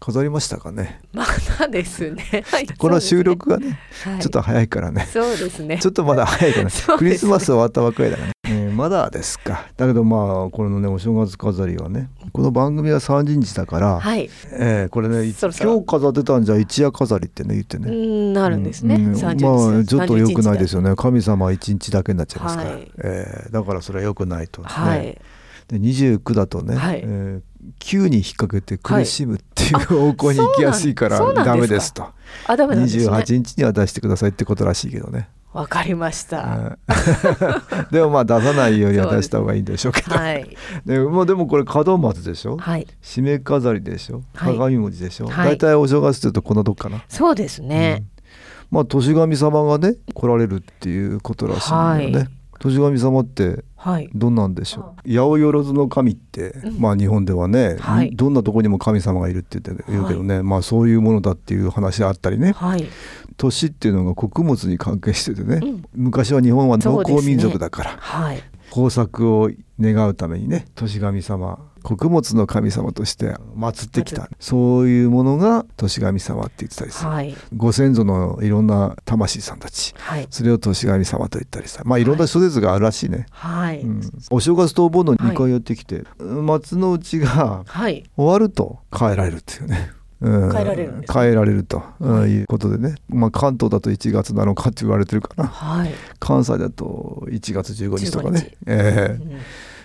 [0.00, 1.00] 飾りましたかね？
[1.12, 1.24] ま
[1.58, 2.44] だですね。
[2.50, 4.20] はいこの収録がねはい。
[4.20, 5.06] ちょっと早いからね。
[5.12, 5.78] そうですね。
[5.78, 6.98] ちょっとまだ早いかな、 そうですね。
[6.98, 9.66] クリスマス終わったばっかりだからね、えーまだですか。
[9.76, 14.30] だけどまあこのねお正月飾りはねこの番組は30日だから、はい。
[14.52, 18.94] えーこれね今日飾ってたんじゃ一夜飾りってね言ってね、うんなるんですね。
[18.94, 20.80] うん三十まあちょっと良くないですよ。
[20.80, 20.94] よね。
[20.96, 22.90] 神様は一日だけになっちゃいますから、はい。
[22.98, 24.68] えーだからそれは良くないと、ね。
[24.68, 25.18] はい。
[25.68, 27.00] で29だとね、はい。
[27.04, 27.40] えー
[27.80, 32.06] 9に引っ掛けて苦しむっていう方向に行きやすいからダメですと
[32.46, 33.06] あ、ダメなんですね。
[33.08, 35.28] 28日には出してくださいってことらしいけどね。
[35.52, 36.42] わかりました。
[36.42, 36.78] うん
[37.90, 40.14] でもまあ出さないようには出した方がいいんでしょうけど。
[40.14, 40.56] はい。
[40.84, 42.86] でまあ、でもこれ門松でしょ、はい。
[43.02, 44.22] 締め飾りでしょ？
[44.34, 47.02] はい鏡文字でしょ、はい大体お正月というとこのどっかな？
[47.08, 48.04] そうですね。
[48.70, 52.16] まあ年神様がね来られるっていうことらしいんだよね。
[52.18, 54.10] はい年神様ってはい。
[54.12, 55.08] どんなんでしょう？
[55.08, 58.10] 八百万の神って、まあ日本ではね、はい。
[58.16, 62.52] どんなとこにも神様がいるって言って言うけどね、まあそういうものだっていう話あったりね。
[62.52, 62.84] はい。
[63.36, 65.84] 年っていうのが穀物に関係しててね、うん。
[65.94, 68.42] 昔は日本は農耕民族だから、はい。
[68.70, 77.34] 豊作を願うためにね年神様穀物の神様として祀ってきたそういうものが年神様って言ってたりする、はい。
[77.56, 79.94] ご先祖のいろんな魂さんたち。
[79.96, 80.26] はい。
[80.30, 81.82] それを年神様と言ったりさ。
[81.84, 82.04] まあい。
[82.04, 83.80] ろんな諸説があるらしいね、はい。
[83.80, 84.00] うん。
[84.30, 88.04] お正月とお盆の2回やってきて、松の内がはい。
[88.16, 89.90] 終わると変えられるっていうね。
[90.20, 90.52] うん。
[90.52, 92.42] 変えられるん変えられると、うんい。
[92.42, 95.46] うことでね、まあ、関東だと1月7日って言われてるかな。
[95.48, 95.92] はい。
[96.18, 99.22] 関西だと1月15日とか15ね日、ええ。
[99.22, 99.40] うん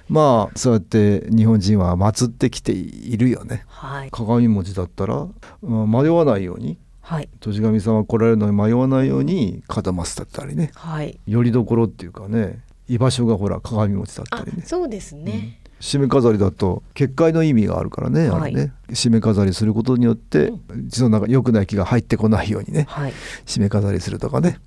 [0.09, 3.64] まあそうやって日本人は祀ってきているよね。
[3.68, 4.12] はい。
[4.12, 5.28] 鏡文字だったら、
[5.62, 7.30] うん迷わないようにはい。
[7.40, 10.72] 年神様来られるのに迷わないように門松だったりね。
[10.75, 11.19] はい。
[11.25, 15.59] よりどころっていうかね居場所がほら鏡文字だったありね、そうですね。
[15.80, 18.41] 締め飾りだと結界の意味があるからね、はい。
[18.41, 18.74] あれね。
[18.90, 20.59] 締め飾りすることによってう
[20.90, 23.14] その中良くない気が入ってこないようにねはい。
[23.46, 24.59] 締め飾りするとかね。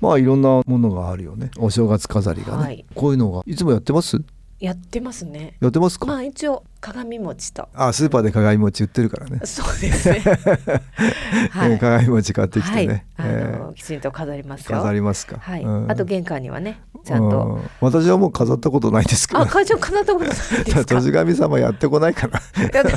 [0.00, 1.50] まあいろんなものがあるよね。
[1.58, 2.84] お正月飾りがね、はい。
[2.94, 4.20] こういうのがいつもやってます？
[4.58, 5.56] やってますね。
[5.60, 7.68] やってますか、まあ一応鏡餅と。
[7.74, 10.20] あスーパーで鏡餅売ってるからね、そうですね。
[11.50, 14.64] はえー鏡餅買ってきてね、はい、あえのきちんと飾ります。
[14.68, 17.40] 飾りますか、はい、うんあと玄関にはね、ちゃんと。
[17.44, 20.94] うん私はもう飾ったことないですけどあ、会長飾ったことないですか？
[21.00, 22.40] 年神様やってこないかな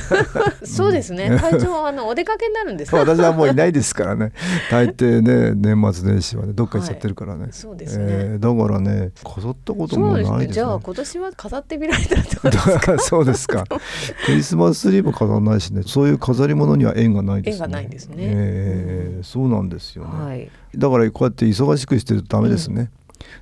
[0.65, 1.37] そうですね。
[1.39, 2.97] 会長あのお出かけになるんですか？
[2.97, 4.31] 私はもういないですからね
[4.71, 10.37] 大抵ね年末年始はねどっか行っちゃってるからね、そうですねえーだからね飾ったこともそうですね。
[10.37, 12.99] ないですねじゃあ今年は飾ってみられたらどうですか？
[12.99, 13.63] そうですか
[14.25, 15.83] クリスマスツリーも飾らないしね。
[15.85, 17.65] そういう飾り物には縁がないですね。
[17.65, 18.15] 縁がないですね。
[18.17, 20.49] えーそうなんですよね、はい。
[20.75, 22.89] だからこうやって忙しくしてるとダメですね、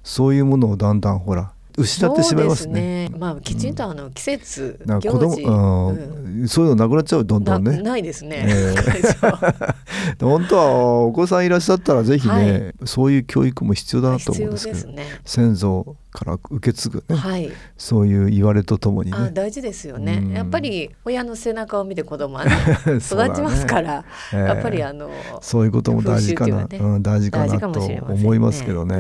[0.04, 3.08] そういうものをだんだんほら失ってしまいますね。
[3.08, 3.20] すね。
[3.20, 6.48] まあきちんとあの季節なんか行事、子供、うん。
[6.48, 7.82] そういうのなくなっちゃうどんどなんね。
[7.82, 8.46] ないですね。
[8.50, 9.76] えー。
[10.26, 15.06] 本当はお子さんいらっしゃったらぜひね、そういう教育も必要だなと思うんですけどですね。
[15.24, 17.52] 先祖から受け継ぐね、はい。
[17.78, 19.18] そういう言われとともにね。
[19.18, 20.32] あ大事ですよね、うん。
[20.32, 22.52] やっぱり親の背中を見て子供はね
[22.98, 25.10] 育ちますから、えーやっぱりあの
[25.42, 26.78] そういうことも大事かな、ね。
[26.80, 29.00] うん、大事かなと思いますけどね、う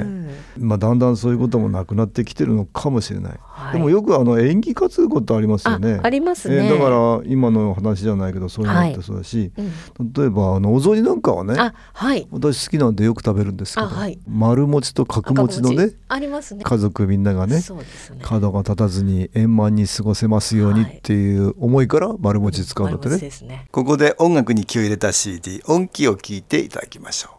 [0.62, 0.68] ん。
[0.68, 3.74] まあ、だんだんそういうこともなくなってきてるのかもしれない、はい。
[3.74, 6.00] でもよくあの演技担ぐことありますよね。
[6.04, 9.62] あありますね、えーだから今の話じゃないけどそういうのってそうだし、う
[10.04, 10.14] ん。
[10.14, 12.28] 例えばあのお雑煮なんかはねあはい。
[12.32, 14.20] 私好きなんでよく食べるんですけど、あはい。
[14.28, 16.64] 丸餅と角餅のねありますね。
[16.64, 17.62] 家族みんながね
[18.22, 23.68] 角が立たずに円満に過ごせますようにっていう思いから丸餅使うんだってね、丸餅ですね。
[23.72, 27.37] ここで音楽に気を入れた CD 音気を聞いていただきましょう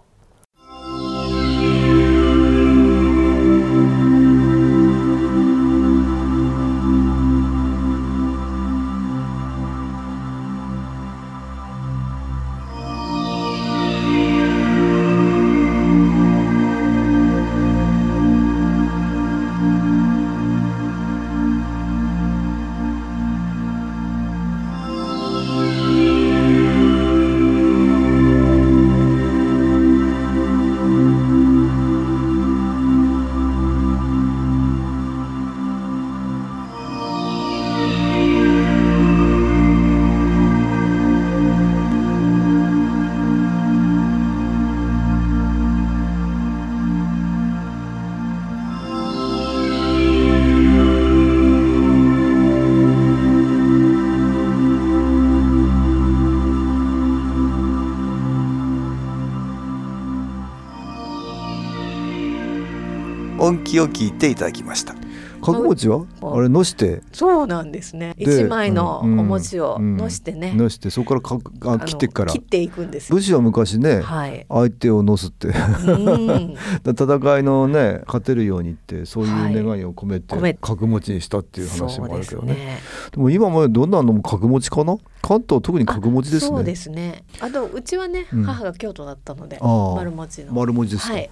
[63.48, 64.94] 音気を聞いていただきました。
[65.40, 66.04] 角餅は？
[66.20, 67.00] あれのして？
[67.12, 68.14] そうなんですね。
[68.18, 72.32] 一枚のお餅をのしてね、のしてそこからかあ切ってから。
[72.32, 75.48] 切っていくんです武士は昔ね、はい、相手をのすって。
[76.84, 82.54] 戦いのね勝てるようにってそういう願いを込めて、はい、角餅にしたっていう話もあるけどね。
[82.54, 82.78] ね。
[83.12, 84.96] でも今もどんなのも角餅かな？
[85.22, 86.48] 関東特に角餅ですね。
[86.48, 87.24] そうですね。
[87.40, 90.52] あとうちはね、うん、母が京都だったので丸餅の。
[90.52, 91.30] 丸餅ですか、はい、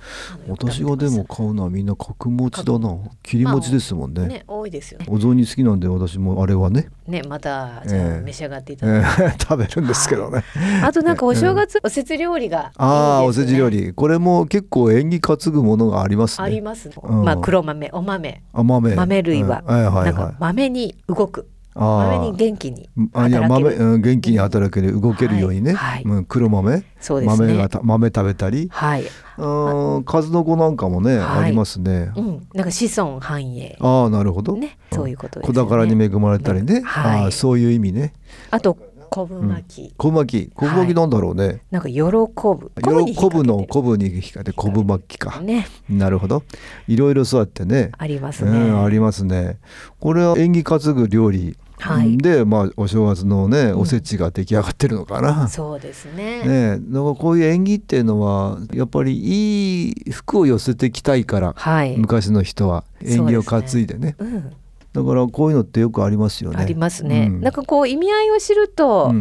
[0.49, 2.99] 私がでも買うのはみんな角餅だな。
[3.23, 4.21] 切り餅ですもんね。
[4.21, 5.07] まあ、ね多いですよね。
[5.09, 6.89] お雑煮好きなんで私もあれはね。
[7.07, 13.93] ねまたじゃあ召し上がっていただいて、えー、 食べるんですけどね、はい、あとなんかお正月、おせち料理がいい、ね、ああおせち料理。
[13.93, 16.45] これも結構縁起担ぐものがありますね。
[16.45, 18.43] あります、うん、まあ黒豆お豆。
[18.53, 18.95] あ豆。
[18.95, 19.75] 豆類は、うん。
[19.75, 21.49] はいはいはい、なんか豆に動く
[21.79, 25.01] 豆に元気にあいや豆、うん、元気に働ける。
[25.01, 26.05] 動けるようにね、はい。
[26.05, 26.83] はい、黒豆。
[27.01, 29.05] そうです、ね、豆が豆食べたり、はい、
[29.39, 33.77] うん数の子なんかもね、はい、ありますね、うん、なんか子孫繁栄。
[33.81, 38.15] ああなるほど、ね、そういうことです、ね、子宝に恵まれたりね、はい、あそういう意味ね。
[38.51, 38.77] あと
[39.09, 40.51] 昆布巻き、昆布巻き。
[40.53, 42.73] 昆布巻きなんだろうね、なんか喜ぶ。
[42.77, 44.53] 喜ぶの昆布に引かれて。
[44.53, 45.41] 昆布巻きか。
[45.41, 45.69] ね。
[45.89, 46.43] なるほど。
[46.89, 47.93] いろいろそうやってね。
[47.99, 49.59] ありますね、ありますね。
[50.01, 56.43] これは縁起担ぐ料理はい、で、まあ、お正月のねおせちが出来上がってるのかな、うん、そうですね。
[56.43, 64.53] ねだからこういう縁起っていうのはやっぱりいい服を寄せてきたいから、はい、昔の人は縁起を担いでね、ね、うん、
[64.93, 66.59] だからこういうのってよくありますよね。
[66.59, 69.13] ありますね、うん、なんかこう意味合いを知ると、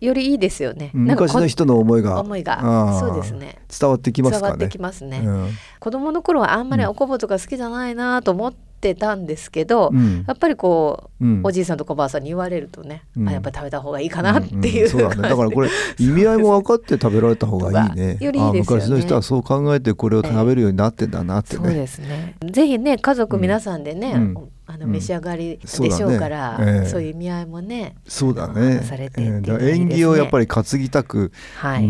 [0.00, 0.90] よりいいですよね。
[0.94, 2.98] 昔の人の思いが思いが。
[2.98, 3.58] そうですね。
[3.68, 4.42] 伝わってきますかね。
[4.42, 5.22] 伝わってきますね。
[5.24, 15.22] うん、子供の頃はあんまりおこぼとか好きじゃないなと思ってたんですけど、うん、やっぱりこう、うん、おじいさんとかおばあさんに言われるとね、あやっぱり食べた方がいいかなっていう、そうだね。
[15.22, 18.16] だからこれ 意味合いも分かって食べられた方がいいね。
[18.20, 18.84] よりいいですよね。
[18.84, 21.64] 昔の人はそう考えてこれを食べるようになってんだなってね。
[21.64, 22.34] そうですね。
[22.44, 24.34] ぜひね家族皆さんでね。
[24.64, 26.80] あの召し上がりでしょうから、うんそうねえ。
[26.82, 28.80] ー、そういう意味合いもねそうだね。
[28.82, 31.32] されていい、ね、縁起をやっぱり担ぎたく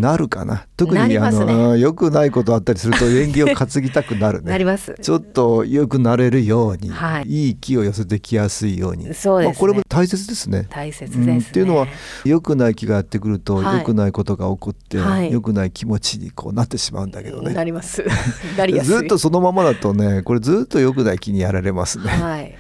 [0.00, 4.50] なるかな、はい、特に、ね、あのよくないことあったりすると 縁起を担ぎたくなるね。
[4.50, 4.94] なります。
[5.00, 9.14] ちょっとよくなれるように、はい、いい気を寄せてきやすいように。
[9.14, 9.46] そうです、ね。
[9.46, 10.66] まあ、これも大切ですね。
[10.70, 11.32] 大切です、ね。
[11.32, 11.86] うん、っていうのは
[12.24, 17.52] よくない気がやってくると、はい、よくないことが起こって、はい、よくない気持ちにこうなってしまうんだけどね。
[17.52, 18.02] なります。
[18.82, 22.08] ずっとそのままだとねこれずっとよくない気にやられますね。
[22.08, 22.54] はい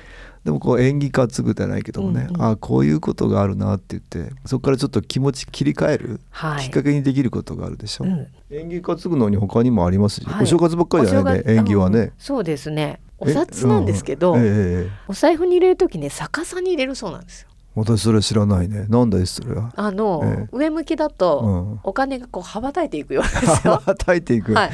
[0.44, 12.12] でもこう演技担ぐじゃないけどもね、うんうん、あこういうことがあるなって言ってそこからちょっと気持ち切り替える、はい、きっかけにできることがあるでしょ、うん、演技担ぐのに他にもありますし、はい、お正月ばっかりじゃないね演技はね。
[12.18, 13.00] そうですね。
[13.18, 14.42] お札なんですけど、うん。
[14.44, 14.88] え。
[15.06, 18.84] お財布に入れる時ね逆さに入れるそうなんですよ私それ知らないね。
[18.90, 19.72] なんだそれは？
[19.76, 23.74] あの、ええ、上向きだと、お金がこう羽ばたいていくよう ですよ。
[23.74, 24.52] 羽ばたいていく。
[24.52, 24.70] はい。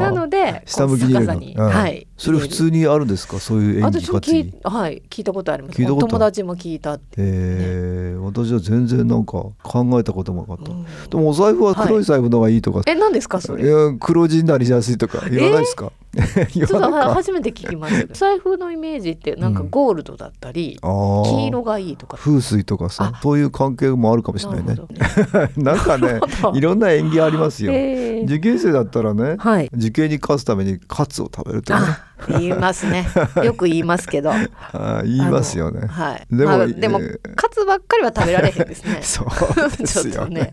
[0.00, 1.64] なので下向きに入れるの。
[1.68, 2.06] はい。
[2.16, 3.38] それ普通にあるんですか？
[3.38, 4.54] そういう演技担ぎ。
[4.64, 5.80] はい聞いたことあります。
[5.84, 7.04] 友達も聞いたって。
[7.18, 9.32] ええ私は全然なんか
[9.62, 10.72] 考えたこともなかった。
[11.10, 12.82] でもお財布は黒い財布の方がいいとか。
[12.86, 13.64] え何ですかそれ？
[13.64, 15.92] いや黒字になりやすいとか言わないですか？
[16.48, 18.14] ちょっと初めて聞きました。
[18.14, 22.16] 財布のイメージってなんかゴールドだったり、黄色がいいとか。
[22.16, 24.76] 風水とかさそういう関係もあるかもしれないね。
[25.56, 26.20] な んかね
[26.54, 27.72] いろんな縁起ありますよ、
[28.24, 31.80] 受験生だったらね、はい、受験に勝つためにカツを食べるとね。
[32.26, 33.06] 言いますね。
[33.44, 34.32] よく言いますけど。
[34.32, 35.86] あ言いますよね。
[35.86, 36.26] はい。
[36.30, 37.00] でも、まあ、でも、
[37.36, 39.00] カツばっかりは食べられへんですね。
[39.02, 40.52] そうですよ ね。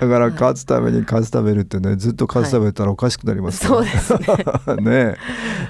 [0.00, 4.18] だから勝つためにカツ食べるってねずっとカツ食べたらおかしくなります、そうですね。
[4.82, 5.16] ね。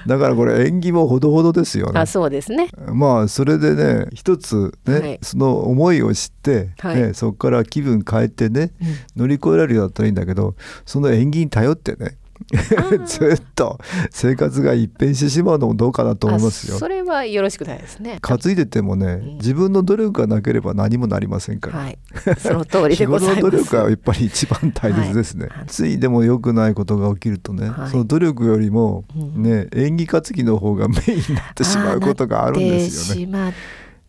[0.07, 1.99] だからこれ縁起もほどほどですよね。
[1.99, 2.69] あそうですね。
[2.91, 12.17] まあそれでね一つね、はい、その思いを知って、はい、ね、そこから気分変えてね、うん、乗り越えられるようだったらいいんだけどその縁起に頼ってね
[13.05, 13.79] ずっと
[14.11, 16.77] 生活が一変してしまうのもどうかなと思いますよ。
[16.77, 18.19] それはよろしくないですね。
[18.21, 21.79] 担いでてもね、うん、自分の努力がなければ何もなりませんから。
[21.79, 21.97] はい、
[22.37, 23.41] その通りでございます。
[23.41, 25.47] の努力がやっぱり一番大切ですね。
[25.49, 29.03] はい、ついでも良くないことが起きるとね、はい、その努力よりも
[29.35, 33.53] ね、演技担ぎの方がメインになってしまうことがあるんですよね。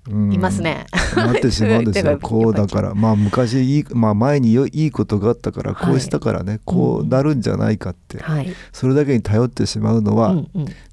[0.09, 0.87] いますね。
[1.17, 2.19] なってしまうんですよ。
[2.23, 2.95] こうだから。
[2.95, 10.37] まあ昔いいまあ前にいいことがあったからこうしたからね、はい、こうなるんじゃないかって、はい、それだけに頼ってしまうのは、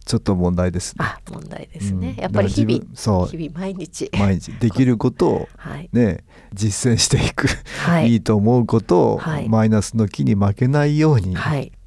[0.05, 1.03] ちょっと問題ですね。
[1.03, 2.13] あ問題ですね。
[2.15, 5.49] うん、やっぱり日々そう日々毎日毎日できることを
[5.93, 7.47] ね、はい、実践していく、
[7.85, 11.35] はい、いいと思うことを、はい、マイナスの木に負けないように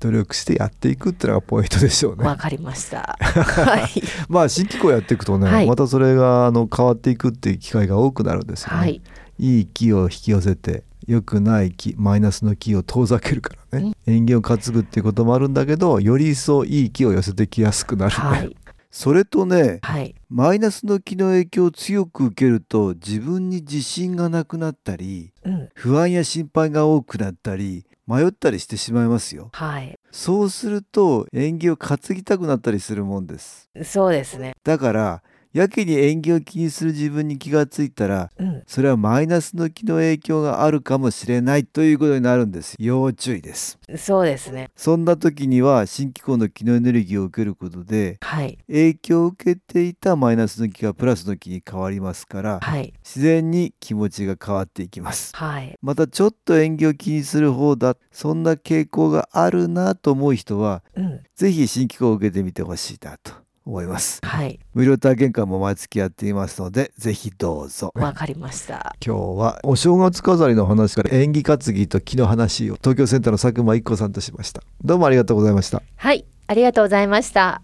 [0.01, 2.25] 努力してやっていくっていうのがポイントでしょうね。
[2.25, 3.17] わかりました。
[3.23, 4.03] はい。
[4.29, 9.01] まあ新機構やっていくとね、またそれがあの変わっていくっていう機会が多くなるんですよね。
[9.39, 18.57] いい気を引き寄せて良くない気マイナスの気を遠ざけるからね、縁起を担ぐっていうこともあるんだけどより一層いい気を寄せてきやすくなる、はい、
[18.91, 33.69] それとね、はい、マイナスの気の影響を強く受けると自分に自信がなくなったり、うん、不安や心配が多くなったり迷ったりしてしまいますよ、はい、そうすると縁起を担ぎたくなったりするもんです。
[33.85, 34.55] そうですね。
[34.65, 42.77] だからやけに縁起を気にする自分に気がついたら、うん、それはマイナスの気の影響があるかもしれないということになるんです。
[42.79, 43.79] 要注意です。
[43.97, 44.71] そうですね。
[44.77, 63.33] そんな時には新機構の気のエネルギーを受けることで、はい、影響を受けていたマイナスの気がプラスの気に変わりますから、はい、自然に気持ちが変わっていきます、はい、またちょっと縁起を気にする方だそんな傾向があるなと思う人は、うん、ぜひ新機構を受けてみてほしいなと
[63.69, 64.21] 思います。
[64.25, 64.59] はい。
[64.75, 67.93] 無料体験会も毎月やっていますので、ぜひどうぞ。
[67.95, 68.97] わかりました。
[69.05, 74.63] 今日はお正月飾りの話から縁起担ぎと木の話を東京センターの佐久間一子さんとしました。
[74.83, 75.83] どうもありがとうございました。
[75.97, 77.63] はい、ありがとうございました。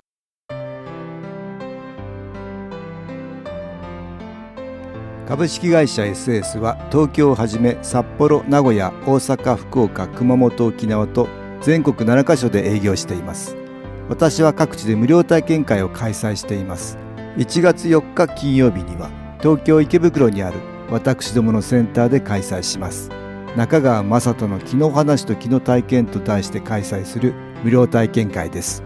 [5.27, 11.29] 株式会社 SS は東京をはじめ札幌、名古屋、大阪、福岡、熊本、沖縄と
[11.63, 13.64] 全国7カ所で営業しています。
[14.09, 16.99] 私は各地で無料体験会を開催しています。
[17.37, 20.59] 1月4日金曜日には東京池袋にある
[20.91, 23.11] 私どものセンターで開催します。
[23.57, 28.83] 中川雅人の気の話と気の体験と題して開催する無料体験会です。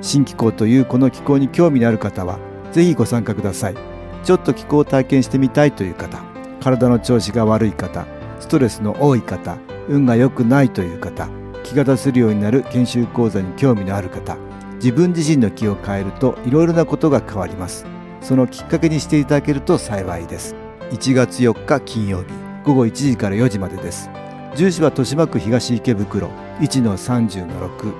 [0.00, 2.38] 新気候というこの気候に興味のある方は
[2.72, 3.74] ぜひご参加ください。
[4.22, 6.22] ちょっと気候を体験してみたいという方
[6.60, 8.06] 体の調子が悪い方
[8.40, 9.56] ストレスの多い方
[9.88, 11.28] 運が良くないという方
[11.64, 14.36] 気が出せるようになる研修講座に興味のある方
[14.78, 17.84] 自分自身の気を変えるといろいろなことが変わります。
[18.20, 20.54] そのきっかけにしていただけると幸いです。
[20.90, 22.26] 1月4日金曜日
[22.64, 24.10] 午後1時から4時までです。
[24.56, 26.28] 住所は豊島区東池袋
[26.60, 27.92] 1-30-6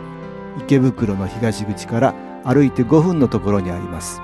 [0.61, 4.20] 池袋の東口から歩いて5分のところにあります。